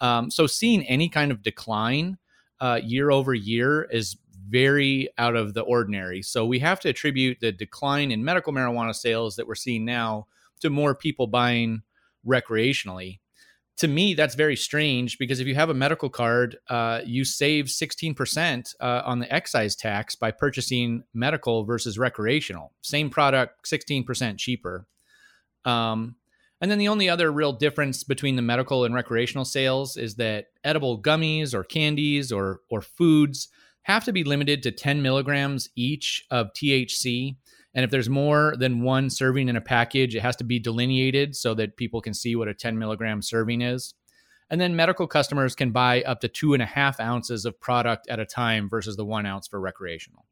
Um, 0.00 0.30
so 0.30 0.46
seeing 0.46 0.82
any 0.84 1.08
kind 1.08 1.30
of 1.30 1.42
decline 1.42 2.18
uh, 2.60 2.80
year 2.82 3.10
over 3.10 3.34
year 3.34 3.88
is 3.90 4.16
very 4.48 5.08
out 5.18 5.36
of 5.36 5.54
the 5.54 5.60
ordinary. 5.62 6.22
So 6.22 6.46
we 6.46 6.58
have 6.60 6.80
to 6.80 6.88
attribute 6.88 7.40
the 7.40 7.52
decline 7.52 8.10
in 8.10 8.24
medical 8.24 8.52
marijuana 8.52 8.94
sales 8.94 9.36
that 9.36 9.46
we're 9.46 9.54
seeing 9.54 9.84
now 9.84 10.26
to 10.60 10.70
more 10.70 10.94
people 10.94 11.26
buying 11.26 11.82
recreationally. 12.26 13.20
To 13.78 13.88
me, 13.88 14.14
that's 14.14 14.34
very 14.34 14.56
strange 14.56 15.18
because 15.18 15.38
if 15.38 15.46
you 15.46 15.54
have 15.54 15.70
a 15.70 15.74
medical 15.74 16.10
card, 16.10 16.56
uh, 16.68 17.00
you 17.04 17.24
save 17.24 17.66
16% 17.66 18.74
uh, 18.80 19.02
on 19.04 19.20
the 19.20 19.32
excise 19.32 19.76
tax 19.76 20.16
by 20.16 20.32
purchasing 20.32 21.04
medical 21.14 21.64
versus 21.64 21.96
recreational. 21.96 22.72
Same 22.82 23.08
product, 23.08 23.70
16% 23.70 24.36
cheaper. 24.36 24.86
Um, 25.64 26.16
and 26.60 26.70
then 26.70 26.78
the 26.78 26.88
only 26.88 27.08
other 27.08 27.30
real 27.30 27.52
difference 27.52 28.02
between 28.02 28.34
the 28.34 28.42
medical 28.42 28.84
and 28.84 28.94
recreational 28.94 29.44
sales 29.44 29.96
is 29.96 30.16
that 30.16 30.46
edible 30.64 31.00
gummies 31.00 31.54
or 31.54 31.62
candies 31.62 32.32
or 32.32 32.60
or 32.68 32.82
foods 32.82 33.48
have 33.82 34.04
to 34.04 34.12
be 34.12 34.24
limited 34.24 34.62
to 34.62 34.70
10 34.70 35.02
milligrams 35.02 35.68
each 35.76 36.24
of 36.30 36.52
THC. 36.52 37.36
And 37.74 37.84
if 37.84 37.90
there's 37.90 38.08
more 38.08 38.54
than 38.58 38.82
one 38.82 39.10
serving 39.10 39.48
in 39.48 39.56
a 39.56 39.60
package, 39.60 40.14
it 40.14 40.22
has 40.22 40.36
to 40.36 40.44
be 40.44 40.58
delineated 40.58 41.36
so 41.36 41.54
that 41.54 41.76
people 41.76 42.00
can 42.00 42.14
see 42.14 42.36
what 42.36 42.48
a 42.48 42.54
10 42.54 42.78
milligram 42.78 43.22
serving 43.22 43.62
is. 43.62 43.94
And 44.50 44.60
then 44.60 44.76
medical 44.76 45.06
customers 45.06 45.54
can 45.54 45.72
buy 45.72 46.02
up 46.02 46.20
to 46.20 46.28
two 46.28 46.54
and 46.54 46.62
a 46.62 46.66
half 46.66 47.00
ounces 47.00 47.44
of 47.44 47.60
product 47.60 48.08
at 48.08 48.18
a 48.18 48.24
time 48.24 48.68
versus 48.68 48.96
the 48.96 49.04
one 49.04 49.26
ounce 49.26 49.46
for 49.46 49.60
recreational. 49.60 50.24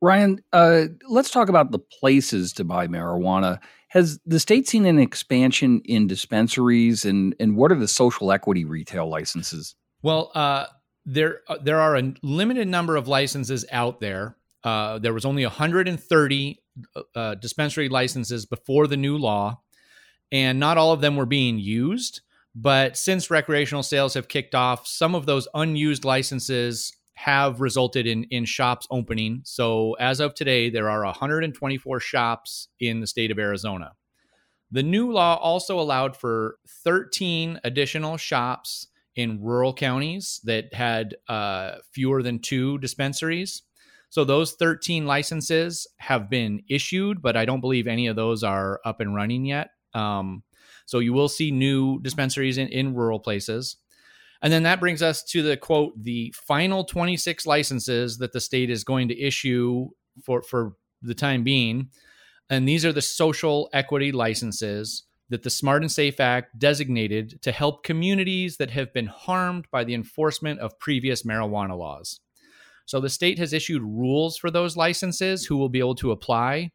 Ryan, 0.00 0.40
uh, 0.52 0.84
let's 1.08 1.30
talk 1.30 1.48
about 1.48 1.70
the 1.70 1.78
places 1.78 2.52
to 2.54 2.64
buy 2.64 2.86
marijuana. 2.86 3.58
Has 3.88 4.18
the 4.26 4.38
state 4.38 4.68
seen 4.68 4.84
an 4.84 4.98
expansion 4.98 5.80
in 5.84 6.06
dispensaries, 6.06 7.06
and 7.06 7.34
and 7.40 7.56
what 7.56 7.72
are 7.72 7.78
the 7.78 7.88
social 7.88 8.30
equity 8.32 8.64
retail 8.66 9.08
licenses? 9.08 9.76
Well, 10.02 10.30
uh, 10.34 10.66
there 11.06 11.40
uh, 11.48 11.58
there 11.62 11.80
are 11.80 11.96
a 11.96 12.14
limited 12.22 12.68
number 12.68 12.96
of 12.96 13.08
licenses 13.08 13.64
out 13.70 14.00
there. 14.00 14.36
Uh, 14.62 14.98
there 14.98 15.12
was 15.12 15.24
only 15.24 15.44
130 15.44 16.62
uh, 16.96 17.02
uh, 17.14 17.34
dispensary 17.34 17.88
licenses 17.88 18.46
before 18.46 18.86
the 18.86 18.96
new 18.96 19.18
law, 19.18 19.60
and 20.32 20.58
not 20.58 20.78
all 20.78 20.92
of 20.92 21.00
them 21.00 21.16
were 21.16 21.26
being 21.26 21.58
used. 21.58 22.22
But 22.54 22.96
since 22.96 23.30
recreational 23.30 23.82
sales 23.82 24.14
have 24.14 24.28
kicked 24.28 24.54
off, 24.54 24.86
some 24.86 25.14
of 25.14 25.26
those 25.26 25.48
unused 25.54 26.04
licenses 26.04 26.96
have 27.14 27.60
resulted 27.60 28.06
in 28.06 28.24
in 28.24 28.44
shops 28.44 28.86
opening. 28.90 29.42
So 29.44 29.94
as 29.94 30.20
of 30.20 30.34
today, 30.34 30.70
there 30.70 30.88
are 30.88 31.04
124 31.04 32.00
shops 32.00 32.68
in 32.80 33.00
the 33.00 33.06
state 33.06 33.30
of 33.30 33.38
Arizona. 33.38 33.92
The 34.70 34.82
new 34.82 35.12
law 35.12 35.36
also 35.36 35.78
allowed 35.78 36.16
for 36.16 36.56
13 36.84 37.60
additional 37.62 38.16
shops 38.16 38.88
in 39.16 39.42
rural 39.42 39.72
counties 39.72 40.40
that 40.44 40.72
had 40.74 41.16
uh, 41.28 41.76
fewer 41.92 42.22
than 42.22 42.38
two 42.38 42.78
dispensaries. 42.78 43.62
So 44.10 44.24
those 44.24 44.52
13 44.52 45.06
licenses 45.06 45.86
have 45.98 46.30
been 46.30 46.62
issued, 46.68 47.20
but 47.20 47.36
I 47.36 47.44
don't 47.44 47.60
believe 47.60 47.86
any 47.86 48.06
of 48.06 48.16
those 48.16 48.44
are 48.44 48.80
up 48.84 49.00
and 49.00 49.14
running 49.14 49.44
yet. 49.44 49.70
Um, 49.92 50.42
so 50.86 50.98
you 50.98 51.12
will 51.12 51.28
see 51.28 51.50
new 51.50 52.00
dispensaries 52.00 52.58
in, 52.58 52.68
in 52.68 52.94
rural 52.94 53.18
places. 53.18 53.76
And 54.42 54.52
then 54.52 54.64
that 54.64 54.80
brings 54.80 55.02
us 55.02 55.22
to 55.24 55.42
the 55.42 55.56
quote, 55.56 55.94
the 56.00 56.34
final 56.36 56.84
26 56.84 57.46
licenses 57.46 58.18
that 58.18 58.32
the 58.32 58.40
state 58.40 58.70
is 58.70 58.84
going 58.84 59.08
to 59.08 59.18
issue 59.18 59.88
for, 60.22 60.42
for 60.42 60.74
the 61.02 61.14
time 61.14 61.42
being. 61.42 61.88
And 62.50 62.68
these 62.68 62.84
are 62.84 62.92
the 62.92 63.02
social 63.02 63.70
equity 63.72 64.12
licenses 64.12 65.04
that 65.34 65.42
the 65.42 65.50
Smart 65.50 65.82
and 65.82 65.90
Safe 65.90 66.20
Act 66.20 66.56
designated 66.60 67.42
to 67.42 67.50
help 67.50 67.82
communities 67.82 68.58
that 68.58 68.70
have 68.70 68.92
been 68.92 69.08
harmed 69.08 69.66
by 69.72 69.82
the 69.82 69.92
enforcement 69.92 70.60
of 70.60 70.78
previous 70.78 71.24
marijuana 71.24 71.76
laws. 71.76 72.20
So 72.86 73.00
the 73.00 73.10
state 73.10 73.40
has 73.40 73.52
issued 73.52 73.82
rules 73.82 74.36
for 74.36 74.48
those 74.48 74.76
licenses 74.76 75.44
who 75.44 75.56
will 75.56 75.68
be 75.68 75.80
able 75.80 75.96
to 75.96 76.12
apply. 76.12 76.70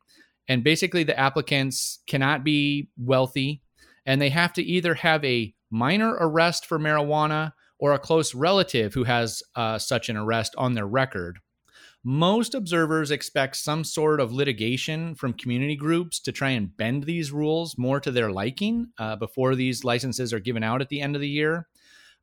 And 0.50 0.62
basically, 0.62 1.06
the 1.06 1.18
applicants 1.18 2.00
cannot 2.06 2.44
be 2.44 2.90
wealthy 2.98 3.62
and 4.06 4.22
they 4.22 4.30
have 4.30 4.52
to 4.54 4.62
either 4.62 4.96
have 4.96 5.24
a 5.24 5.54
minor 5.72 6.18
arrest 6.20 6.66
for 6.66 6.78
marijuana 6.78 7.54
or 7.78 7.94
a 7.94 8.00
close 8.00 8.36
relative 8.36 8.94
who 8.94 9.06
has 9.06 9.42
uh, 9.56 9.80
such 9.80 10.10
an 10.10 10.18
arrest 10.18 10.54
on 10.58 10.74
their 10.74 10.88
record. 10.88 11.40
Most 12.04 12.56
observers 12.56 13.12
expect 13.12 13.58
some 13.58 13.84
sort 13.84 14.22
of 14.22 14.32
litigation 14.32 15.16
from 15.16 15.34
community 15.34 15.76
groups 15.76 16.20
to 16.22 16.32
try 16.32 16.52
and 16.52 16.76
bend 16.76 17.04
these 17.04 17.32
rules 17.32 17.78
more 17.78 18.00
to 18.00 18.10
their 18.10 18.32
liking 18.32 18.88
uh, 18.98 19.18
before 19.18 19.54
these 19.54 19.84
licenses 19.84 20.32
are 20.32 20.40
given 20.40 20.64
out 20.64 20.82
at 20.82 20.88
the 20.88 21.02
end 21.02 21.16
of 21.16 21.22
the 21.22 21.28
year. 21.28 21.68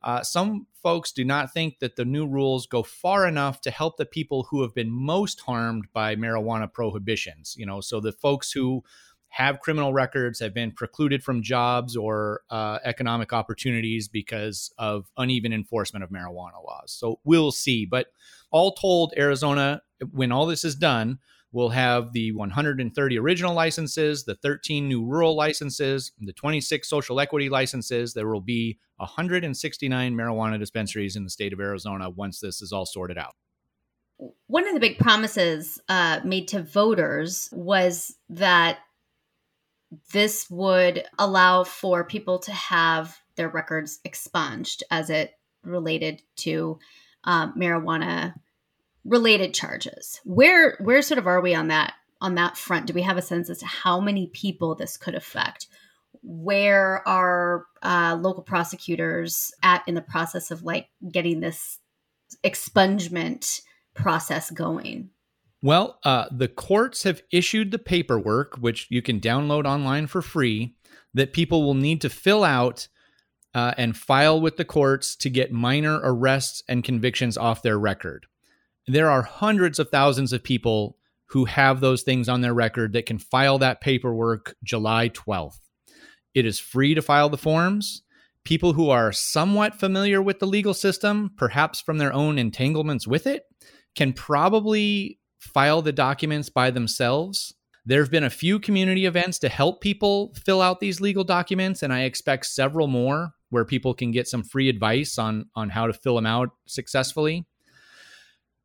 Uh, 0.02 0.23
some 0.23 0.66
folks 0.83 1.12
do 1.12 1.25
not 1.25 1.52
think 1.52 1.78
that 1.80 1.97
the 1.97 2.04
new 2.04 2.26
rules 2.26 2.66
go 2.66 2.83
far 2.83 3.26
enough 3.26 3.61
to 3.61 3.71
help 3.71 3.97
the 3.97 4.06
people 4.06 4.47
who 4.50 4.62
have 4.62 4.75
been 4.75 4.90
most 4.90 5.40
harmed 5.40 5.87
by 5.92 6.16
marijuana 6.16 6.73
prohibitions. 6.73 7.54
You 7.59 7.66
know, 7.66 7.80
so 7.80 8.00
the 8.00 8.12
folks 8.12 8.52
who 8.52 8.83
have 9.28 9.61
criminal 9.61 9.92
records, 9.92 10.40
have 10.40 10.54
been 10.54 10.71
precluded 10.71 11.23
from 11.23 11.42
jobs 11.42 11.95
or 11.97 12.40
uh, 12.49 12.78
economic 12.85 13.35
opportunities 13.35 14.09
because 14.09 14.73
of 14.78 15.11
uneven 15.18 15.52
enforcement 15.52 16.02
of 16.02 16.09
marijuana 16.09 16.64
laws. 16.64 16.92
So 16.92 17.21
we'll 17.25 17.52
see. 17.52 17.85
But 17.85 18.06
all 18.50 18.73
told, 18.73 19.15
Arizona, 19.17 19.83
when 20.12 20.33
all 20.33 20.47
this 20.47 20.65
is 20.65 20.75
done, 20.75 21.19
will 21.53 21.71
have 21.71 22.12
the 22.12 22.33
130 22.33 23.19
original 23.19 23.55
licenses, 23.55 24.25
the 24.25 24.35
13 24.35 24.88
new 24.88 25.05
rural 25.05 25.35
licenses, 25.35 26.12
the 26.21 26.33
26 26.33 26.88
social 26.88 27.19
equity 27.19 27.49
licenses. 27.49 28.12
There 28.12 28.29
will 28.29 28.41
be 28.41 28.79
169 28.97 30.15
marijuana 30.15 30.59
dispensaries 30.59 31.17
in 31.17 31.25
the 31.25 31.31
state 31.31 31.53
of 31.53 31.61
Arizona 31.61 32.11
once 32.11 32.41
this 32.41 32.61
is 32.61 32.73
all 32.73 32.85
sorted 32.85 33.17
out. 33.17 33.35
One 34.47 34.67
of 34.67 34.75
the 34.75 34.81
big 34.81 34.99
promises 34.99 35.81
uh, 35.88 36.21
made 36.25 36.49
to 36.49 36.62
voters 36.62 37.49
was 37.53 38.17
that 38.29 38.79
this 40.12 40.50
would 40.50 41.05
allow 41.19 41.65
for 41.65 42.05
people 42.05 42.38
to 42.41 42.53
have 42.53 43.19
their 43.37 43.49
records 43.49 44.00
expunged 44.05 44.83
as 44.91 45.11
it 45.11 45.33
related 45.62 46.23
to 46.37 46.79
um, 47.26 47.52
marijuana 47.56 48.35
related 49.04 49.54
charges. 49.54 50.21
Where 50.25 50.76
where 50.80 51.02
sort 51.02 51.18
of 51.18 51.26
are 51.26 51.40
we 51.40 51.54
on 51.54 51.68
that 51.68 51.95
on 52.21 52.35
that 52.37 52.56
front? 52.56 52.87
Do 52.87 52.95
we 52.95 53.02
have 53.02 53.18
a 53.18 53.23
sense 53.23 53.50
as 53.50 53.59
to 53.59 53.66
how 53.66 54.00
many 54.00 54.28
people 54.28 54.75
this 54.75 54.97
could 54.97 55.14
affect? 55.14 55.66
Where 56.23 57.06
are 57.06 57.66
uh, 57.83 58.18
local 58.21 58.42
prosecutors 58.42 59.52
at 59.62 59.83
in 59.87 59.95
the 59.95 60.00
process 60.00 60.50
of 60.50 60.62
like 60.62 60.88
getting 61.12 61.40
this 61.40 61.78
expungement 62.45 63.61
process 63.95 64.50
going? 64.50 65.11
Well, 65.62 65.99
uh, 66.04 66.26
the 66.30 66.49
courts 66.49 67.02
have 67.04 67.23
issued 67.33 67.71
the 67.71 67.78
paperwork, 67.78 68.56
which 68.56 68.87
you 68.90 69.02
can 69.02 69.21
download 69.21 69.64
online 69.64 70.06
for 70.06 70.23
free, 70.23 70.76
that 71.14 71.33
people 71.33 71.64
will 71.64 71.75
need 71.75 72.00
to 72.02 72.11
fill 72.11 72.45
out 72.45 72.88
uh, 73.56 73.72
and 73.78 73.96
file 73.96 74.38
with 74.38 74.58
the 74.58 74.66
courts 74.66 75.16
to 75.16 75.30
get 75.30 75.50
minor 75.50 75.98
arrests 76.02 76.62
and 76.68 76.84
convictions 76.84 77.38
off 77.38 77.62
their 77.62 77.78
record. 77.78 78.26
There 78.86 79.08
are 79.08 79.22
hundreds 79.22 79.78
of 79.78 79.88
thousands 79.88 80.34
of 80.34 80.44
people 80.44 80.98
who 81.30 81.46
have 81.46 81.80
those 81.80 82.02
things 82.02 82.28
on 82.28 82.42
their 82.42 82.52
record 82.52 82.92
that 82.92 83.06
can 83.06 83.18
file 83.18 83.56
that 83.58 83.80
paperwork 83.80 84.54
July 84.62 85.08
12th. 85.08 85.58
It 86.34 86.44
is 86.44 86.60
free 86.60 86.94
to 86.94 87.00
file 87.00 87.30
the 87.30 87.38
forms. 87.38 88.02
People 88.44 88.75
who 88.75 88.90
are 88.90 89.10
somewhat 89.10 89.80
familiar 89.80 90.20
with 90.20 90.38
the 90.38 90.46
legal 90.46 90.75
system, 90.75 91.30
perhaps 91.38 91.80
from 91.80 91.96
their 91.96 92.12
own 92.12 92.38
entanglements 92.38 93.06
with 93.06 93.26
it, 93.26 93.44
can 93.94 94.12
probably 94.12 95.18
file 95.38 95.80
the 95.80 95.92
documents 95.92 96.50
by 96.50 96.70
themselves. 96.70 97.54
There 97.86 98.02
have 98.02 98.10
been 98.10 98.22
a 98.22 98.28
few 98.28 98.60
community 98.60 99.06
events 99.06 99.38
to 99.38 99.48
help 99.48 99.80
people 99.80 100.34
fill 100.44 100.60
out 100.60 100.80
these 100.80 101.00
legal 101.00 101.25
documents, 101.25 101.82
and 101.82 101.90
I 101.90 102.02
expect 102.02 102.44
several 102.44 102.86
more 102.86 103.32
where 103.50 103.65
people 103.65 103.95
can 103.95 104.11
get 104.11 104.29
some 104.29 104.43
free 104.43 104.69
advice 104.69 105.19
on, 105.19 105.47
on 105.55 105.71
how 105.71 105.87
to 105.87 105.93
fill 105.93 106.17
them 106.17 106.26
out 106.26 106.50
successfully. 106.67 107.47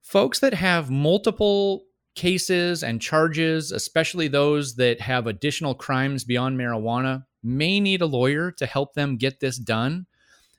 Folks 0.02 0.40
that 0.40 0.54
have 0.54 0.90
multiple 0.90 1.84
cases 2.16 2.84
and 2.84 3.02
charges, 3.02 3.72
especially 3.72 4.28
those 4.28 4.76
that 4.76 5.00
have 5.00 5.28
additional 5.28 5.76
crimes 5.76 6.24
beyond 6.24 6.58
marijuana, 6.58 7.26
may 7.44 7.80
need 7.80 8.02
a 8.02 8.06
lawyer 8.06 8.52
to 8.52 8.66
help 8.66 8.94
them 8.94 9.18
get 9.18 9.40
this 9.40 9.58
done. 9.58 10.06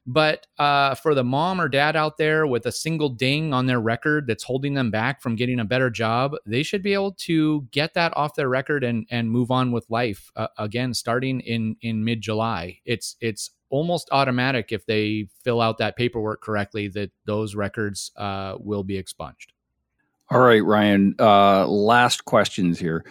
But 0.04 0.48
uh, 0.58 0.96
for 0.96 1.14
the 1.14 1.22
mom 1.22 1.60
or 1.60 1.68
dad 1.68 1.94
out 1.94 2.16
there 2.16 2.44
with 2.44 2.66
a 2.66 2.72
single 2.72 3.08
ding 3.08 3.54
on 3.54 3.66
their 3.66 3.80
record 3.80 4.26
that's 4.26 4.42
holding 4.42 4.74
them 4.74 4.90
back 4.90 5.22
from 5.22 5.36
getting 5.36 5.60
a 5.60 5.64
better 5.64 5.90
job, 5.90 6.34
they 6.44 6.64
should 6.64 6.82
be 6.82 6.92
able 6.92 7.12
to 7.12 7.68
get 7.70 7.94
that 7.94 8.12
off 8.16 8.34
their 8.34 8.48
record 8.48 8.82
and 8.82 9.06
and 9.10 9.30
move 9.30 9.52
on 9.52 9.70
with 9.70 9.88
life 9.88 10.30
uh, 10.34 10.48
again, 10.58 10.92
starting 10.92 11.38
in 11.40 11.76
in 11.82 12.04
mid 12.04 12.20
July. 12.20 12.80
It's 12.84 13.14
it's 13.20 13.50
almost 13.72 14.08
automatic 14.12 14.70
if 14.70 14.84
they 14.86 15.26
fill 15.42 15.60
out 15.60 15.78
that 15.78 15.96
paperwork 15.96 16.42
correctly 16.42 16.88
that 16.88 17.10
those 17.24 17.54
records 17.54 18.12
uh, 18.16 18.54
will 18.60 18.84
be 18.84 18.96
expunged. 18.96 19.52
All 20.30 20.40
right, 20.40 20.62
Ryan. 20.62 21.14
Uh, 21.18 21.66
last 21.66 22.24
questions 22.26 22.78
here. 22.78 23.04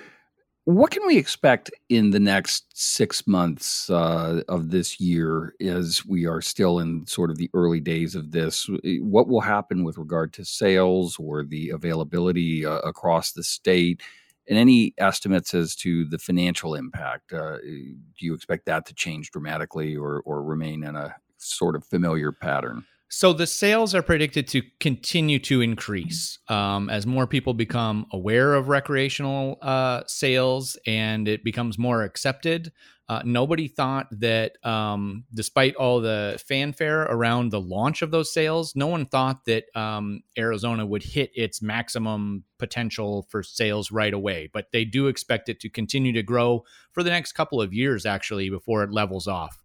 What 0.66 0.92
can 0.92 1.06
we 1.08 1.18
expect 1.18 1.72
in 1.90 2.12
the 2.12 2.20
next 2.20 2.66
six 2.80 3.26
months 3.26 3.90
uh, 3.90 4.44
of 4.48 4.70
this 4.70 5.00
year 5.00 5.56
as 5.60 6.06
we 6.06 6.28
are 6.28 6.42
still 6.42 6.78
in 6.80 7.08
sort 7.08 7.32
of 7.32 7.38
the 7.38 7.50
early 7.56 7.80
days 7.80 8.14
of 8.14 8.32
this? 8.32 8.70
What 9.00 9.28
will 9.28 9.42
happen 9.42 9.84
with 9.84 9.98
regard 9.98 10.32
to 10.34 10.46
sales 10.46 11.18
or 11.20 11.44
the 11.44 11.72
availability 11.72 12.64
uh, 12.66 12.78
across 12.80 13.32
the 13.32 13.44
state? 13.44 14.04
And 14.50 14.58
any 14.58 14.94
estimates 14.98 15.54
as 15.54 15.76
to 15.78 16.06
the 16.06 16.18
financial 16.18 16.76
impact? 16.76 17.32
Uh, 17.32 17.58
do 17.58 17.96
you 18.20 18.34
expect 18.34 18.66
that 18.66 18.86
to 18.88 18.94
change 18.94 19.32
dramatically 19.32 19.96
or, 19.96 20.22
or 20.26 20.44
remain 20.44 20.84
in 20.84 20.96
a 20.96 21.16
sort 21.38 21.76
of 21.76 21.86
familiar 21.86 22.32
pattern? 22.32 22.86
So 23.14 23.34
the 23.34 23.46
sales 23.46 23.94
are 23.94 24.02
predicted 24.02 24.48
to 24.48 24.62
continue 24.80 25.38
to 25.40 25.60
increase 25.60 26.40
um, 26.48 26.90
as 26.90 27.06
more 27.06 27.28
people 27.28 27.54
become 27.54 28.06
aware 28.14 28.54
of 28.54 28.70
recreational 28.70 29.58
uh, 29.62 30.04
sales 30.08 30.78
and 30.88 31.28
it 31.28 31.44
becomes 31.44 31.78
more 31.78 32.04
accepted. 32.04 32.72
Uh, 33.10 33.22
nobody 33.26 33.68
thought 33.68 34.08
that, 34.12 34.54
um, 34.66 35.26
despite 35.34 35.76
all 35.76 36.00
the 36.00 36.42
fanfare 36.48 37.02
around 37.02 37.50
the 37.50 37.60
launch 37.60 38.02
of 38.02 38.12
those 38.12 38.34
sales, 38.34 38.78
no 38.78 38.88
one 38.88 39.06
thought 39.06 39.44
that 39.44 39.66
um, 39.76 40.22
Arizona 40.38 40.86
would 40.86 41.04
hit 41.04 41.32
its 41.36 41.62
maximum 41.62 42.46
potential 42.60 43.28
for 43.30 43.44
sales 43.44 43.92
right 43.92 44.14
away. 44.14 44.50
But 44.54 44.68
they 44.72 44.86
do 44.86 45.08
expect 45.08 45.50
it 45.50 45.60
to 45.60 45.70
continue 45.70 46.14
to 46.14 46.24
grow 46.24 46.64
for 46.94 47.04
the 47.04 47.10
next 47.10 47.34
couple 47.34 47.62
of 47.62 47.74
years, 47.74 48.06
actually, 48.06 48.50
before 48.50 48.84
it 48.84 48.92
levels 48.94 49.28
off. 49.28 49.61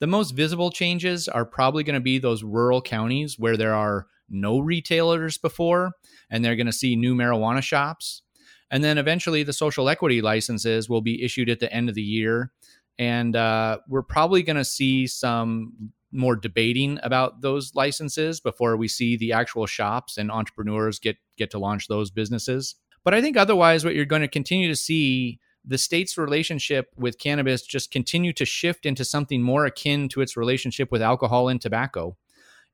The 0.00 0.06
most 0.06 0.32
visible 0.32 0.70
changes 0.70 1.28
are 1.28 1.44
probably 1.44 1.84
going 1.84 1.94
to 1.94 2.00
be 2.00 2.18
those 2.18 2.42
rural 2.42 2.80
counties 2.80 3.38
where 3.38 3.56
there 3.56 3.74
are 3.74 4.06
no 4.28 4.58
retailers 4.58 5.36
before, 5.36 5.92
and 6.30 6.44
they're 6.44 6.56
going 6.56 6.66
to 6.66 6.72
see 6.72 6.96
new 6.96 7.14
marijuana 7.14 7.62
shops. 7.62 8.22
And 8.70 8.82
then 8.82 8.98
eventually 8.98 9.42
the 9.42 9.52
social 9.52 9.88
equity 9.88 10.22
licenses 10.22 10.88
will 10.88 11.00
be 11.02 11.22
issued 11.22 11.50
at 11.50 11.60
the 11.60 11.72
end 11.72 11.88
of 11.88 11.94
the 11.94 12.02
year. 12.02 12.52
And 12.98 13.34
uh, 13.34 13.78
we're 13.88 14.02
probably 14.02 14.42
going 14.42 14.56
to 14.56 14.64
see 14.64 15.06
some 15.06 15.92
more 16.12 16.36
debating 16.36 16.98
about 17.02 17.40
those 17.40 17.74
licenses 17.74 18.40
before 18.40 18.76
we 18.76 18.88
see 18.88 19.16
the 19.16 19.32
actual 19.32 19.66
shops 19.66 20.18
and 20.18 20.30
entrepreneurs 20.30 20.98
get 20.98 21.16
get 21.36 21.50
to 21.50 21.58
launch 21.58 21.88
those 21.88 22.10
businesses. 22.10 22.74
But 23.04 23.14
I 23.14 23.20
think 23.20 23.36
otherwise, 23.36 23.84
what 23.84 23.94
you're 23.94 24.04
going 24.04 24.22
to 24.22 24.28
continue 24.28 24.68
to 24.68 24.76
see 24.76 25.40
the 25.64 25.78
state's 25.78 26.16
relationship 26.16 26.90
with 26.96 27.18
cannabis 27.18 27.62
just 27.62 27.90
continue 27.90 28.32
to 28.32 28.44
shift 28.44 28.86
into 28.86 29.04
something 29.04 29.42
more 29.42 29.66
akin 29.66 30.08
to 30.08 30.20
its 30.20 30.36
relationship 30.36 30.90
with 30.90 31.02
alcohol 31.02 31.48
and 31.48 31.60
tobacco. 31.60 32.16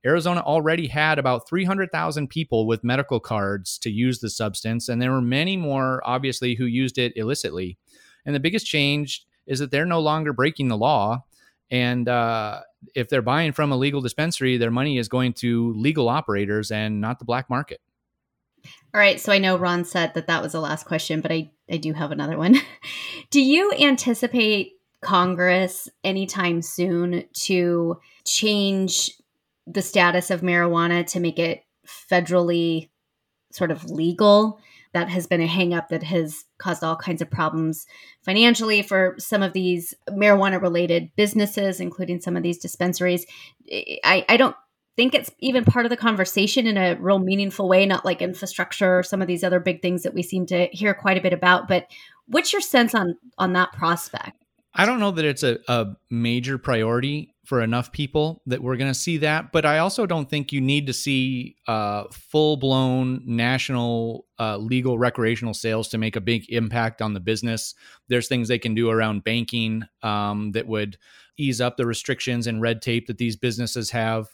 Arizona 0.05 0.41
already 0.41 0.87
had 0.87 1.19
about 1.19 1.49
300,000 1.49 2.29
people 2.29 2.67
with 2.67 2.85
medical 2.85 3.19
cards 3.19 3.77
to 3.79 3.91
use 3.91 4.21
the 4.21 4.31
substance, 4.31 4.89
and 4.89 5.03
there 5.03 5.11
were 5.11 5.21
many 5.21 5.57
more, 5.57 6.01
obviously, 6.05 6.55
who 6.55 6.65
used 6.65 6.97
it 6.97 7.13
illicitly. 7.17 7.77
And 8.25 8.35
the 8.35 8.41
biggest 8.41 8.67
change 8.67 9.27
is 9.47 9.59
that 9.59 9.71
they're 9.71 9.87
no 9.87 10.01
longer 10.01 10.33
breaking 10.33 10.69
the 10.69 10.77
law. 10.77 11.25
And 11.71 12.09
uh, 12.09 12.61
if 12.95 13.09
they're 13.09 13.23
buying 13.23 13.53
from 13.53 13.73
a 13.73 13.77
legal 13.77 14.01
dispensary, 14.01 14.57
their 14.57 14.71
money 14.71 14.99
is 14.99 15.09
going 15.09 15.33
to 15.35 15.73
legal 15.75 16.09
operators 16.09 16.71
and 16.71 17.01
not 17.01 17.19
the 17.19 17.25
black 17.25 17.51
market. 17.51 17.81
All 18.95 19.01
right. 19.01 19.21
So 19.21 19.33
I 19.33 19.39
know 19.39 19.57
Ron 19.57 19.85
said 19.85 20.15
that 20.15 20.27
that 20.27 20.43
was 20.43 20.53
the 20.53 20.61
last 20.61 20.87
question, 20.87 21.21
but 21.21 21.33
I, 21.33 21.51
I 21.71 21.77
do 21.77 21.93
have 21.93 22.13
another 22.13 22.39
one. 22.39 22.57
do 23.31 23.41
you 23.41 23.73
anticipate 23.73 24.73
Congress 25.01 25.89
anytime 26.05 26.63
soon 26.63 27.25
to 27.33 28.01
change 28.25 29.13
the 29.67 29.83
status 29.83 30.31
of 30.31 30.43
marijuana 30.43 31.07
to 31.07 31.21
make 31.21 31.39
it 31.39 31.65
federally 31.87 32.89
sort 33.53 33.71
of 33.71 33.85
legal? 33.91 34.61
That 34.93 35.11
has 35.11 35.27
been 35.27 35.43
a 35.43 35.49
hangup 35.49 35.89
that 35.89 36.05
has 36.05 36.45
caused 36.57 36.83
all 36.83 36.97
kinds 36.97 37.21
of 37.21 37.31
problems 37.31 37.87
financially 38.23 38.81
for 38.81 39.15
some 39.19 39.43
of 39.43 39.53
these 39.53 39.93
marijuana 40.09 40.61
related 40.63 41.11
businesses, 41.17 41.81
including 41.81 42.21
some 42.21 42.35
of 42.35 42.43
these 42.43 42.57
dispensaries. 42.57 43.27
I, 43.71 44.25
I 44.27 44.39
don't 44.39 44.57
think 44.97 45.15
it's 45.15 45.31
even 45.39 45.65
part 45.65 45.87
of 45.87 45.91
the 45.91 45.97
conversation 45.97 46.67
in 46.67 46.77
a 46.77 46.97
real 46.97 47.19
meaningful 47.19 47.69
way, 47.69 47.87
not 47.87 48.05
like 48.05 48.23
infrastructure 48.23 48.99
or 48.99 49.03
some 49.03 49.21
of 49.23 49.29
these 49.29 49.45
other 49.45 49.61
big 49.61 49.83
things 49.83 50.03
that 50.03 50.15
we 50.15 50.23
seem 50.23 50.47
to 50.47 50.67
hear 50.73 50.95
quite 50.95 51.19
a 51.19 51.21
bit 51.21 51.33
about. 51.33 51.69
But 51.69 51.91
what's 52.27 52.53
your 52.53 52.63
sense 52.63 52.95
on 52.95 53.17
on 53.39 53.53
that 53.53 53.73
prospect? 53.73 54.43
I 54.79 54.85
don't 54.85 55.01
know 55.01 55.11
that 55.13 55.25
it's 55.25 55.43
a, 55.43 55.59
a 55.69 55.87
major 56.11 56.59
priority 56.59 57.35
for 57.47 57.63
enough 57.63 57.93
people 57.93 58.43
that 58.47 58.63
we're 58.63 58.77
going 58.77 58.93
to 58.93 58.99
see 58.99 59.17
that. 59.19 59.53
But 59.53 59.65
I 59.65 59.79
also 59.79 60.05
don't 60.05 60.29
think 60.29 60.53
you 60.53 60.61
need 60.61 60.89
to 60.89 60.93
see 60.93 61.57
uh, 61.67 62.05
full 62.11 62.57
blown 62.57 63.23
national 63.25 64.27
uh, 64.39 64.59
legal 64.59 64.99
recreational 64.99 65.55
sales 65.55 65.89
to 65.89 65.99
make 65.99 66.17
a 66.17 66.21
big 66.21 66.45
impact 66.51 67.01
on 67.01 67.15
the 67.15 67.21
business. 67.21 67.75
There's 68.09 68.29
things 68.29 68.49
they 68.49 68.59
can 68.59 68.75
do 68.75 68.91
around 68.91 69.25
banking 69.25 69.85
um, 70.03 70.53
that 70.53 70.67
would 70.67 70.99
ease 71.39 71.61
up 71.61 71.77
the 71.77 71.87
restrictions 71.87 72.47
and 72.47 72.61
red 72.61 72.83
tape 72.83 73.07
that 73.07 73.19
these 73.19 73.37
businesses 73.37 73.91
have. 73.91 74.27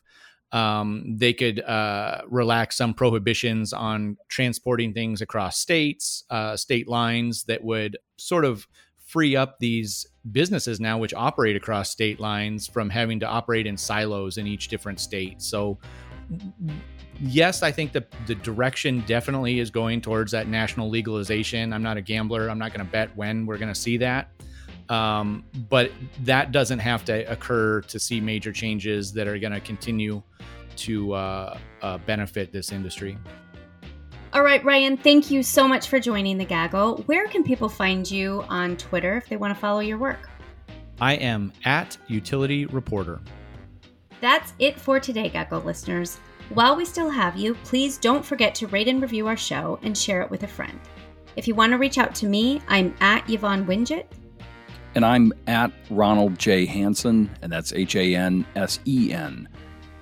Um, 0.52 1.16
they 1.16 1.32
could 1.32 1.60
uh, 1.60 2.22
relax 2.28 2.76
some 2.76 2.92
prohibitions 2.92 3.72
on 3.72 4.18
transporting 4.28 4.92
things 4.92 5.22
across 5.22 5.58
states, 5.58 6.24
uh, 6.28 6.56
state 6.56 6.88
lines 6.88 7.44
that 7.44 7.64
would 7.64 7.96
sort 8.18 8.44
of 8.44 8.66
free 8.98 9.34
up 9.34 9.58
these 9.58 10.06
businesses 10.30 10.80
now 10.80 10.96
which 10.96 11.12
operate 11.14 11.56
across 11.56 11.90
state 11.90 12.20
lines 12.20 12.66
from 12.66 12.88
having 12.88 13.18
to 13.20 13.26
operate 13.26 13.66
in 13.66 13.76
silos 13.76 14.38
in 14.38 14.46
each 14.46 14.68
different 14.68 15.00
state. 15.00 15.42
So 15.42 15.78
yes, 17.20 17.62
I 17.62 17.72
think 17.72 17.92
the 17.92 18.06
the 18.26 18.34
direction 18.36 19.02
definitely 19.06 19.58
is 19.58 19.70
going 19.70 20.00
towards 20.00 20.32
that 20.32 20.48
national 20.48 20.88
legalization. 20.88 21.72
I'm 21.72 21.82
not 21.82 21.96
a 21.96 22.00
gambler. 22.02 22.48
I'm 22.48 22.58
not 22.58 22.72
going 22.72 22.84
to 22.84 22.90
bet 22.90 23.14
when 23.16 23.46
we're 23.46 23.58
going 23.58 23.72
to 23.72 23.80
see 23.80 23.96
that. 23.98 24.30
Um, 24.92 25.42
but 25.70 25.90
that 26.24 26.52
doesn't 26.52 26.80
have 26.80 27.02
to 27.06 27.22
occur 27.32 27.80
to 27.80 27.98
see 27.98 28.20
major 28.20 28.52
changes 28.52 29.10
that 29.14 29.26
are 29.26 29.38
going 29.38 29.54
to 29.54 29.60
continue 29.60 30.22
to 30.76 31.14
uh, 31.14 31.58
uh, 31.80 31.96
benefit 31.98 32.52
this 32.52 32.72
industry. 32.72 33.16
All 34.34 34.42
right, 34.42 34.62
Ryan, 34.62 34.98
thank 34.98 35.30
you 35.30 35.42
so 35.42 35.66
much 35.66 35.88
for 35.88 35.98
joining 35.98 36.36
the 36.36 36.44
Gaggle. 36.44 37.04
Where 37.06 37.26
can 37.26 37.42
people 37.42 37.70
find 37.70 38.10
you 38.10 38.44
on 38.50 38.76
Twitter 38.76 39.16
if 39.16 39.30
they 39.30 39.36
want 39.36 39.54
to 39.54 39.58
follow 39.58 39.80
your 39.80 39.96
work? 39.96 40.28
I 41.00 41.14
am 41.14 41.54
at 41.64 41.96
Utility 42.08 42.66
Reporter. 42.66 43.18
That's 44.20 44.52
it 44.58 44.78
for 44.78 45.00
today, 45.00 45.30
Gaggle 45.30 45.62
listeners. 45.62 46.18
While 46.50 46.76
we 46.76 46.84
still 46.84 47.08
have 47.08 47.36
you, 47.36 47.54
please 47.64 47.96
don't 47.96 48.24
forget 48.24 48.54
to 48.56 48.66
rate 48.66 48.88
and 48.88 49.00
review 49.00 49.26
our 49.26 49.38
show 49.38 49.78
and 49.82 49.96
share 49.96 50.20
it 50.20 50.30
with 50.30 50.42
a 50.42 50.48
friend. 50.48 50.78
If 51.36 51.48
you 51.48 51.54
want 51.54 51.72
to 51.72 51.78
reach 51.78 51.96
out 51.96 52.14
to 52.16 52.26
me, 52.26 52.60
I'm 52.68 52.94
at 53.00 53.28
Yvonne 53.30 53.64
Wingett. 53.64 54.04
And 54.94 55.04
I'm 55.04 55.32
at 55.46 55.72
Ronald 55.90 56.38
J. 56.38 56.66
Hansen, 56.66 57.30
and 57.40 57.50
that's 57.50 57.72
H 57.72 57.96
A 57.96 58.14
N 58.14 58.44
S 58.56 58.80
E 58.86 59.12
N. 59.12 59.48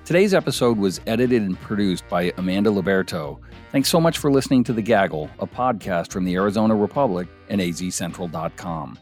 Today's 0.05 0.35
episode 0.35 0.76
was 0.76 1.00
edited 1.07 1.42
and 1.42 1.59
produced 1.61 2.09
by 2.09 2.33
Amanda 2.37 2.70
Luberto. 2.70 3.38
Thanks 3.70 3.88
so 3.88 4.00
much 4.00 4.18
for 4.18 4.33
listening 4.33 4.64
to 4.64 4.72
The 4.72 4.83
Gaggle, 4.83 5.31
a 5.38 5.46
podcast 5.46 6.11
from 6.11 6.24
the 6.24 6.35
Arizona 6.35 6.74
Republic 6.74 7.29
and 7.48 7.61
azcentral.com. 7.61 8.98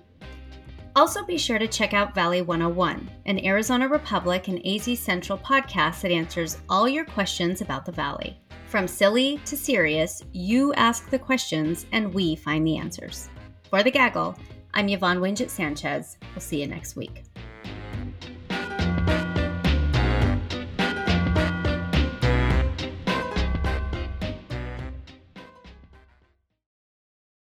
Also, 0.95 1.25
be 1.25 1.39
sure 1.39 1.59
to 1.59 1.67
check 1.67 1.95
out 1.95 2.15
Valley 2.15 2.43
101, 2.43 3.09
an 3.25 3.45
Arizona 3.45 3.89
Republic 3.89 4.49
and 4.49 4.61
AZ 4.67 4.99
Central 4.99 5.39
podcast 5.39 6.03
that 6.03 6.11
answers 6.11 6.59
all 6.69 6.89
your 6.89 7.05
questions 7.07 7.63
about 7.63 7.87
the 7.87 7.93
Valley. 7.93 8.37
From 8.67 8.87
silly 8.87 9.41
to 9.47 9.57
serious, 9.57 10.23
you 10.33 10.75
ask 10.75 11.09
the 11.09 11.19
questions 11.19 11.87
and 11.93 12.13
we 12.13 12.37
find 12.37 12.67
the 12.67 12.77
answers. 12.77 13.31
For 13.71 13.83
The 13.83 13.91
Gaggle, 13.91 14.37
I'm 14.75 14.89
Yvonne 14.89 15.19
Wingett 15.19 15.51
Sanchez. 15.51 16.19
We'll 16.35 16.41
see 16.41 16.61
you 16.61 16.67
next 16.67 16.95
week. 16.95 17.25